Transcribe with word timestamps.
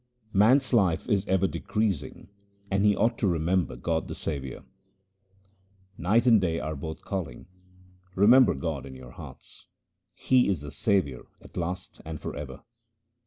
Man's 0.33 0.73
life 0.73 1.07
is 1.07 1.27
ever 1.27 1.45
decreasing, 1.45 2.29
and 2.71 2.83
he 2.83 2.95
ought 2.95 3.19
to 3.19 3.27
remember 3.27 3.75
God 3.75 4.07
the 4.07 4.15
Saviour:— 4.15 4.63
Night 5.99 6.25
and 6.25 6.41
day 6.41 6.59
are 6.59 6.75
both 6.75 7.03
calling— 7.05 7.45
Remember 8.15 8.55
God 8.55 8.87
in 8.87 8.95
your 8.95 9.11
hearts: 9.11 9.67
He 10.15 10.49
is 10.49 10.61
the 10.61 10.71
Saviour 10.71 11.27
at 11.39 11.55
last 11.55 12.01
and 12.03 12.19
for 12.19 12.35
ever. 12.35 12.63